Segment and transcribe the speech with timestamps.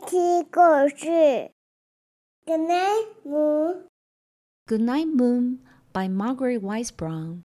[0.00, 0.42] Kitty
[2.48, 3.84] night, moon.
[4.66, 5.60] Good night, moon
[5.92, 7.42] by Margaret Wise Brown.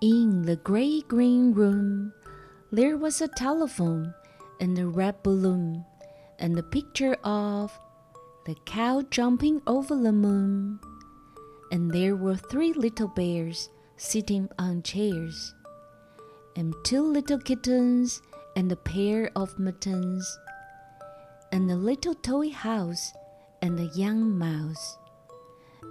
[0.00, 2.12] In the gray-green room,
[2.70, 4.14] there was a telephone
[4.60, 5.84] and a red balloon
[6.38, 7.76] and a picture of
[8.46, 10.78] the cow jumping over the moon.
[11.72, 15.52] And there were three little bears sitting on chairs
[16.54, 18.22] and two little kittens
[18.60, 20.38] and a pair of mittens,
[21.50, 23.10] and a little toy house
[23.62, 24.98] and a young mouse,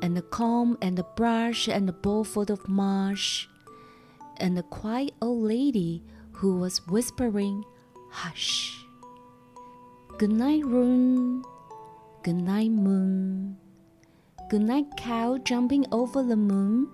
[0.04, 3.50] and a comb and a brush and a bowl full of mush,
[4.38, 6.04] and a quiet old lady
[6.34, 7.64] who was whispering,
[8.12, 8.86] Hush.
[10.20, 11.44] Good night, room.
[12.22, 13.58] Good night, moon.
[14.52, 16.88] Good night, cow jumping over the moon.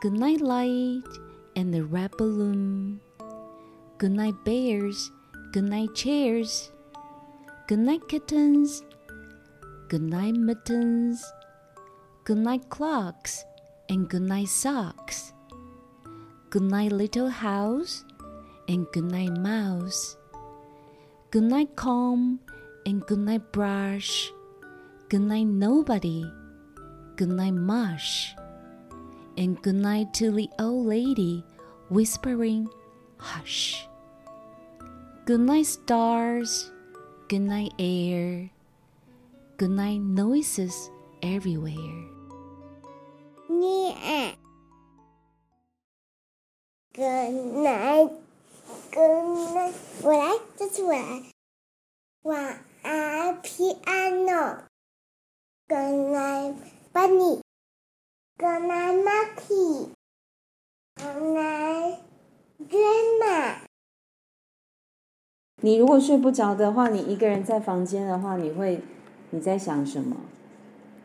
[0.00, 1.02] Good night, light
[1.56, 3.00] and the red balloon.
[4.04, 5.10] Good night, bears.
[5.52, 6.70] Good night, chairs.
[7.66, 8.82] Good night, kittens.
[9.88, 11.24] Good night, mittens.
[12.24, 13.42] Good night, clocks.
[13.88, 15.32] And good night, socks.
[16.50, 18.04] Good night, little house.
[18.68, 20.18] And good night, mouse.
[21.30, 22.40] Good night, comb.
[22.84, 24.30] And good night, brush.
[25.08, 26.30] Good night, nobody.
[27.16, 28.36] Good night, mush.
[29.38, 31.42] And good night to the old lady,
[31.88, 32.68] whispering,
[33.24, 33.88] Hush.
[35.25, 36.71] Good night, stars.
[37.27, 38.49] Good night, air.
[39.57, 40.89] Good night, noises
[41.21, 42.07] everywhere.
[43.47, 44.37] 念。
[46.93, 48.11] Good night,
[48.91, 49.73] good night。
[50.01, 51.31] 我来，这次我来。
[52.23, 56.55] 晚安，piano。Good night,
[56.93, 59.92] bunny。Good night, monkey。
[65.64, 68.82] 你如果睡不着的话，你一个人在房间的话，你会
[69.30, 70.14] 你在想什么？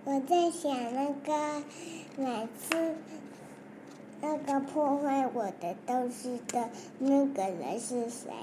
[0.03, 1.63] 我在想那个
[2.17, 2.95] 每次
[4.19, 6.67] 那个破坏我的东西的
[6.97, 8.33] 那个人是谁？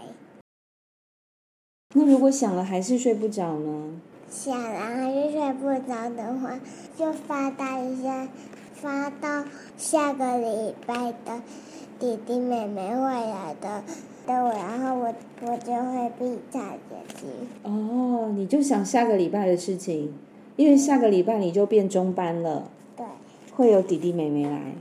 [1.94, 4.00] 那如果想了还是睡不着呢？
[4.30, 6.58] 想了还是睡不着的话，
[6.96, 8.26] 就发呆一下，
[8.81, 9.44] 发到
[9.76, 11.42] 下个礼拜的
[11.98, 13.82] 弟弟妹妹会来的
[14.26, 17.28] 的我，然后我我就会闭上眼睛。
[17.62, 20.12] 哦，你就想下个礼拜的事情，
[20.56, 23.06] 因为下个礼拜你就变中班了，对，
[23.54, 24.75] 会有弟弟妹妹来。